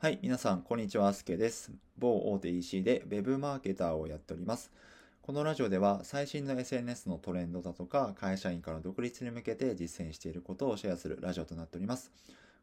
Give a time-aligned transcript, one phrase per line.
[0.00, 1.72] はい、皆さん、こんにちは、すけです。
[1.98, 4.72] 某大手 EC で Web マーケターをやっております。
[5.20, 12.10] このラジオでは最新の SNS のトレンドだとか、会社員から独立に向けて実践していることをシェアするラジオとなっております。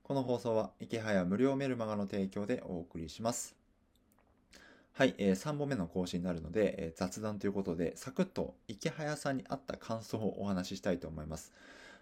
[0.02, 3.56] この放送は、池早無料メルマガの提供でお送りします。
[4.94, 11.54] はい、えー3本目の更新になるので、えー雑談ということで、サクッと池早さんにあった感想をお話ししたいと思います。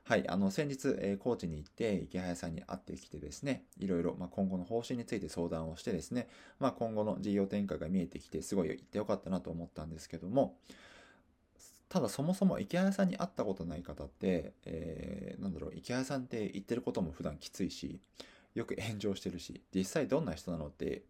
[0.08, 6.28] はい、あの、先日、えー高知に行って、池早さんに会ってきてですね、いろいろ、まあ、今後の方針について相談をしてですね、
[6.60, 10.58] まあ、今後の事業展開が見えてきて、すごい行ってよかったなと思ったんですけども、
[11.90, 18.00] ただそもそも池早さんに会ったことない方って、えーなんだろう、池早さんって言ってることも普段きついし、
[18.54, 21.04] よく炎上してるし、実際どんな人なのって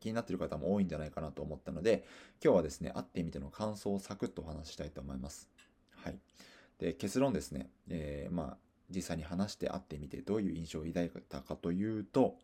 [0.00, 2.04] 気になってる方も多いんじゃないかなと思ったので、
[2.44, 5.48] 今日はですね、会ってみての感想をサクッとお話ししたいと思います。
[5.96, 6.18] はい。
[6.78, 8.56] で、結論ですね、えーまあ、
[8.90, 12.36] 実際に話して会ってみてどういう印象を抱いたかというと、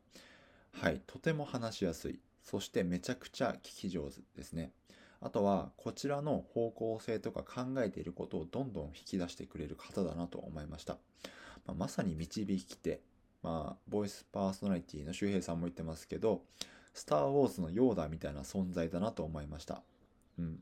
[0.73, 2.21] はい、とても話しやすい。
[2.43, 4.73] そしてめちゃくちゃ聞き上手ですね。
[5.21, 10.99] あとは、こちらの方向性とか考えていることをどんどん引き出してくれる方だなと思いました。
[11.65, 13.01] まあ、まさに導き手。
[13.43, 16.43] まあ、ボイスパーソナリティの周平さんも言ってますけど、
[16.95, 19.83] スター・ウォーズのヨーダみたいな存在だなと思いました。
[20.39, 20.61] うん。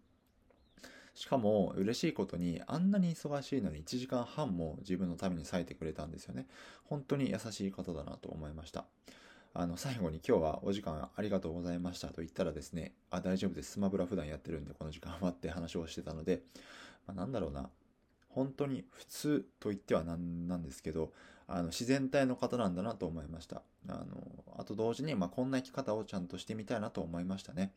[1.15, 6.47] しかも嬉しいことにあんなに忙しいのに1時間半も自分のために割いてくれたんですよね。
[6.85, 8.85] 本当に優しい方だなと思いました。
[9.53, 13.73] あの、最後に今日はお時間ありがとうございましたと言ったらですね、あ、大丈夫です。
[13.73, 16.43] スマブラ普段やってるんでこの時間はって話をしてたので、
[17.07, 17.69] まあ、なんだろうな。
[18.29, 21.13] 本当に普通と言ってはなんなんですけど、
[21.49, 23.63] あの自然体の方なんだなと思いました。
[23.89, 24.05] あの、
[24.57, 27.73] あと同時に、まあ、こんな生き方をちゃんとしてみたいなと思いましたね。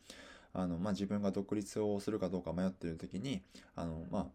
[0.54, 3.42] あの、まあ、自分が独立をするかどうか迷っている時に、
[3.76, 4.26] あの、まあ、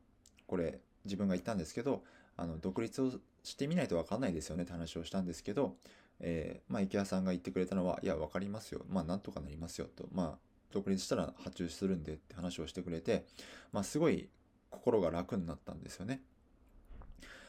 [0.46, 2.02] これ自分が言ったんですけど、
[2.36, 5.76] あの、独立をしてみないとわかんないですよねって話をしたんですけど、
[6.20, 8.84] えーまあ、池谷さんが言ってくれたのは、いや、わかりますよ。
[8.88, 10.08] まあ、なんとかなりますよと。
[10.12, 10.38] まあ、
[10.72, 13.24] 独立したら発注するんでって話をしてくれて、
[13.72, 14.28] まあ、すごい
[14.70, 16.20] 心が楽になったんですよね。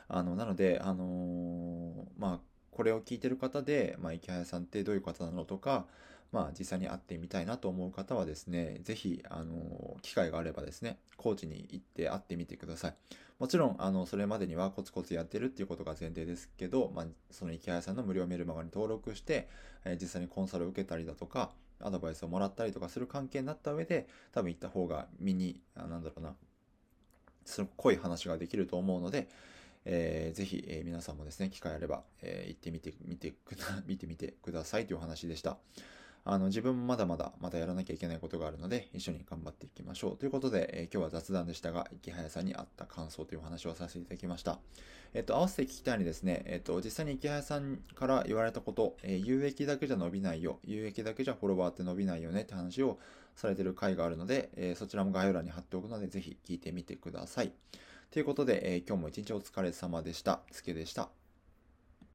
[0.07, 2.39] あの、なので、あのーまあ、
[2.71, 5.85] これを聞いてる方で、まあ、池早さんってどういう方なのとか、
[6.31, 12.93] まあ、実際に会ってみたいなと思う方はですね、ぜひ、あの機会があればですね、高知に行って会ってみてください。
[13.39, 19.47] もちろん、あの、それまでにはコツコツやってるっていうことが前提ですけど、まあ、その池早さんの無料メルマガに登録して、
[19.85, 21.51] えー実際にコンサルを受けたりだとか、
[21.81, 26.35] アドバイスをもらったりとかする関係になった上で、多分行った方が身に、あなんだろうな、
[27.45, 29.29] すごく濃い話ができると思うので、
[29.85, 35.57] えーぜひ、えー皆さんもですね、機会あれば、えー行ってみて、みてくだ、 見てみてくださいというお話でした。
[36.31, 40.17] あの、自分もまだまだ、まだやらなきゃいけないことがあるので、一緒に頑張っていきましょう。
[40.17, 44.59] ということで、えー今日は雑談でしたが、池早さんにあった感想というお話をさせていただきました。
[45.15, 52.99] えっと、合わせて聞きたいにですね、えっと、実際に池早さんから言われたこと、え有益だけじゃ伸びないよ、有益だけじゃフォロワーって伸びないよねって話を
[53.35, 57.51] されてる回があるので、えそちらも概要欄に貼っておくので、ぜひ聞いてみてください。
[58.11, 60.41] ということで、え今日も一日お疲れ様でした。
[60.51, 61.18] つけでした。